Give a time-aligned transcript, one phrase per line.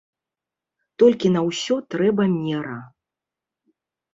[1.03, 2.79] Толькі на ўсё трэба мера.